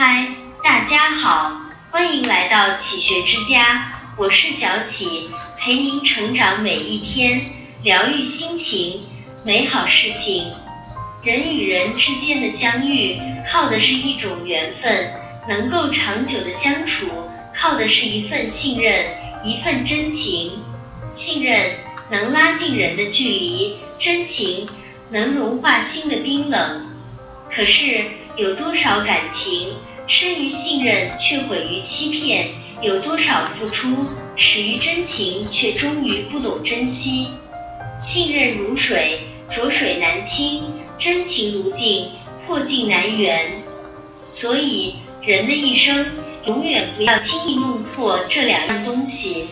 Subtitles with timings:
[0.00, 0.28] 嗨，
[0.62, 5.28] 大家好，欢迎来到启学之家，我是小启，
[5.58, 7.40] 陪您成长每一天，
[7.82, 9.00] 疗愈心情，
[9.42, 10.52] 美好事情。
[11.24, 13.18] 人与人之间的相遇，
[13.50, 14.88] 靠的是一种缘分；
[15.48, 17.08] 能够长久的相处，
[17.52, 19.04] 靠的是一份信任，
[19.42, 20.62] 一份真情。
[21.10, 21.72] 信任
[22.08, 24.68] 能拉近人的距离，真情
[25.10, 26.86] 能融化心的冰冷。
[27.50, 28.04] 可是
[28.38, 29.72] 有多少感情
[30.06, 32.50] 生于信任却毁于欺骗？
[32.80, 34.06] 有多少付出
[34.36, 37.26] 始于真情却终于不懂珍惜？
[37.98, 40.60] 信任如水，浊水难清；
[40.96, 42.10] 真情如镜，
[42.46, 43.60] 破镜难圆。
[44.28, 46.06] 所以人的一生
[46.46, 49.48] 永远不要轻易弄破这两样东西。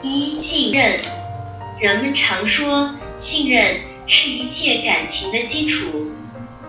[0.00, 0.98] 一信任，
[1.78, 6.10] 人们常说信任是一切感情的基础。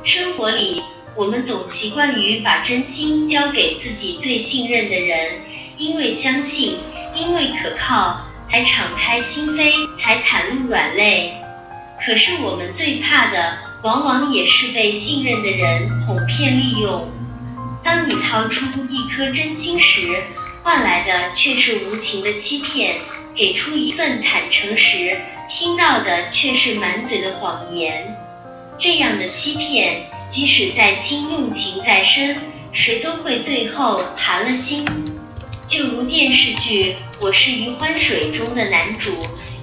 [0.03, 0.83] 生活里，
[1.17, 5.39] 我们总习惯于把真心交给自己最信任的人，
[5.77, 6.75] 因为相信，
[7.15, 11.33] 因为可靠，才敞开心扉，才袒露软肋。
[12.05, 17.09] 可是我们最怕的，往往也是被信任的人哄骗利用。
[17.81, 20.21] 当你掏出一颗真心时，
[20.63, 22.97] 换来的却是无情的欺骗。
[23.33, 28.15] 给出一份坦诚时，听到的却是满嘴的谎言。
[28.77, 32.37] 这样的欺骗，即使再亲用情再深，
[32.73, 34.85] 谁都会最后寒了心。
[35.65, 39.11] 就如电视剧《我是余欢水》中的男主，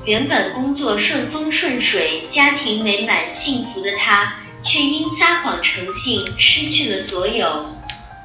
[0.07, 7.67] 原本工作顺风顺水、家庭美满幸福的他，却因撒谎成性，失去了所有。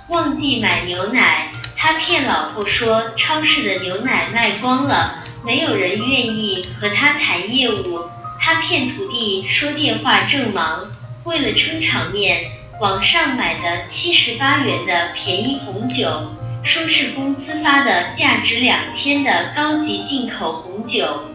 [0.07, 5.25] 忘记买牛奶，他骗老婆说超市的牛奶卖光了。
[5.45, 8.01] 没有人愿意和他谈业务，
[8.47, 10.89] 他骗徒弟说电话正忙，
[11.25, 21.25] 为了撑场面，网上买的七十八元的便宜红酒，说是公司发的价值两千的高级进口红酒。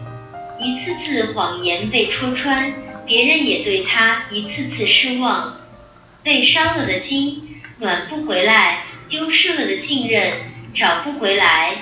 [0.57, 2.73] 一次次谎言被戳穿，
[3.05, 5.57] 别人也对他一次次失望。
[6.23, 10.33] 被伤了的心暖不回来，丢失了的信任
[10.73, 11.75] 找不回来。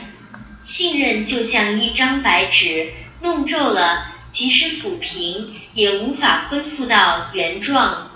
[0.61, 2.91] 信任就像一张白纸，
[3.21, 8.09] 弄皱了，即使抚平，也无法恢复到原状。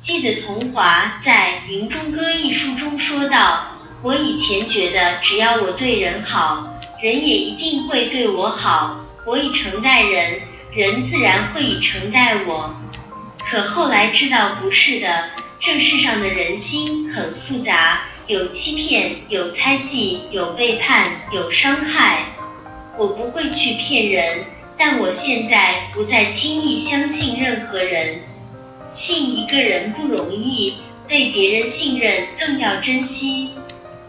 [0.00, 9.04] 记得桐华在《云中歌》一书中说道：“我以前觉得，只要我对人好，人也一定会对我好。
[9.26, 10.40] 我以诚待人，
[10.72, 12.74] 人自然会以诚待我。
[13.38, 22.26] 可后来知道不是的，这世上的人心很复杂。”有欺骗，有猜忌，有背叛，有伤害。
[22.96, 24.44] 我不会去骗人，
[24.80, 28.20] 但我现在不再轻易相信任何人。
[28.90, 30.72] 信一个人不容易，
[31.06, 33.50] 被别人信任更要珍惜。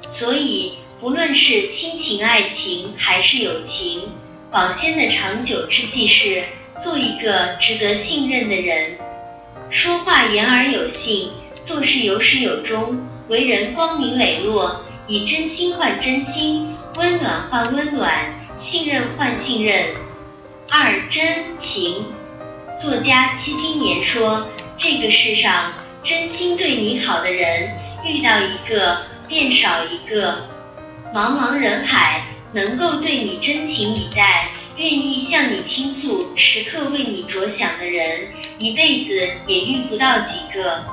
[0.07, 4.03] 所以，不论是亲情、爱情还是友情，
[4.49, 6.45] 保鲜的长久之计是
[6.81, 8.91] 做一个值得信任的人。
[9.69, 12.97] 说话言而有信，做事有始有终。
[13.27, 19.87] 为人光明磊落，以真心换真心，温暖换温暖，信任换信任。
[20.73, 22.05] 二真情，
[22.79, 24.47] 作家戚金年说
[24.79, 27.71] ：“这个世上，真心对你好的人，
[28.05, 30.47] 遇到一个便少一个。
[31.13, 40.85] 茫茫人海，能够对你真情以待，愿意向你倾诉，时刻为你着想的人，一辈子也遇不到几个。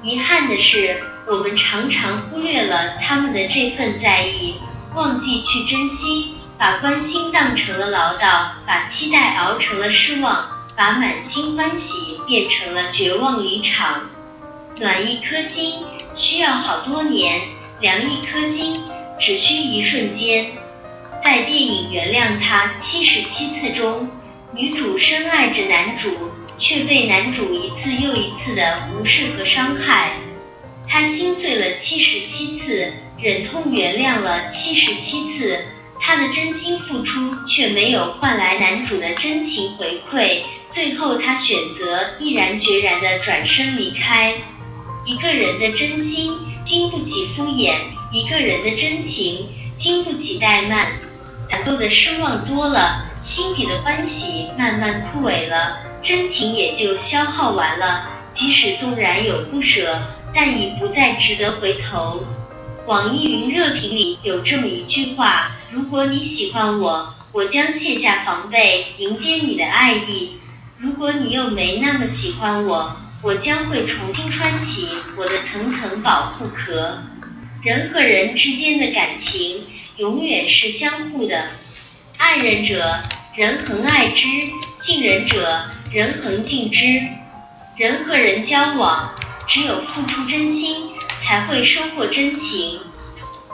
[0.00, 4.54] 遗憾的是。”我们常常忽略了他们的这份在意，
[4.94, 14.10] 忘记去珍惜，把关心当成了唠叨，把期待熬成了失望，把满心欢喜变成了绝望离场。
[14.78, 15.74] 暖一颗心
[16.14, 17.42] 需要好多年，
[17.80, 18.80] 凉一颗心
[19.20, 20.50] 只需一瞬间。
[21.22, 24.08] 在电影《原谅他七十七次》中，
[24.52, 30.12] 女主深爱着男主，却被男主一次又一次的无视和伤害。
[30.88, 35.64] 她心碎了七十七次，忍痛原谅了七十七次，
[36.00, 44.34] 他的真心付出却没有换来男主的真情回馈，最后他选择毅然决然的转身离开。
[45.04, 47.74] 一个人的真心经不起敷衍，
[48.10, 50.86] 一个人的真情经不起怠慢。
[51.46, 58.08] 攒够的失望多了，心底的欢喜慢慢枯萎了，真情也就消耗完了。
[58.30, 60.00] 即使纵然有不舍。
[60.34, 62.22] 但已不再值得回头。
[62.86, 70.38] 网易云热评里有这么一句话：如果你喜欢我，我将卸下防备，迎接你的爱意；
[70.78, 77.00] 如果你又没那么喜欢我，我将会重新穿起我的层层保护壳。
[77.62, 79.66] 人和人之间的感情
[79.98, 81.44] 永远是相互的，
[82.16, 83.02] 爱人者，
[83.36, 84.26] 人恒爱之；
[84.80, 87.02] 敬人者，人恒敬之。
[87.76, 89.14] 人和人交往，
[89.46, 90.88] 只有付出真心，
[91.18, 92.80] 才会收获真情。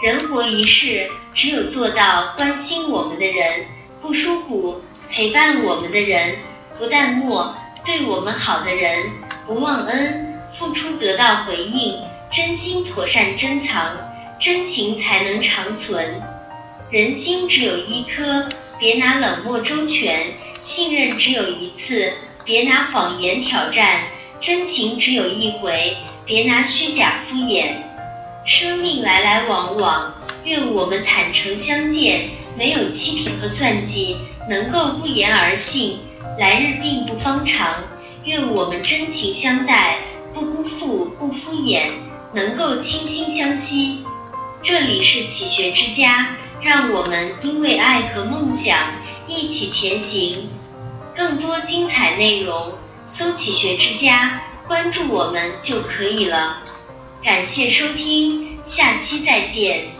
[0.04, 3.64] 人活一世，只有做到关心我们的人，
[4.02, 6.36] 不疏忽；陪伴我们的人，
[6.78, 7.54] 不淡漠；
[7.86, 9.06] 对我们好的人，
[9.46, 10.42] 不忘恩。
[10.52, 11.96] 付出得到回应，
[12.30, 13.96] 真心妥善珍藏，
[14.38, 16.20] 真情才能长存。
[16.90, 18.46] 人心只有一颗，
[18.78, 22.12] 别拿冷漠周全；信任只有一次，
[22.44, 24.00] 别拿谎言挑战；
[24.38, 25.96] 真情只有一回，
[26.26, 27.76] 别拿虚假敷衍。
[28.44, 30.14] 生命来来往往，
[30.44, 34.18] 愿我们坦诚相见，没有欺骗和算计，
[34.50, 35.98] 能够不言而信。
[36.38, 37.84] 来日并不方长，
[38.24, 39.98] 愿我们真情相待。
[40.34, 41.90] 不辜负，不敷衍，
[42.34, 44.04] 能够倾心相惜。
[44.62, 48.76] 这里是启学之家，让我们因为爱和梦想
[49.26, 50.50] 一起前行。
[51.14, 52.72] 更多精彩内容，
[53.06, 56.58] 搜“启学之家”，关注我们就可以了。
[57.24, 59.93] 感谢收听，下期再见。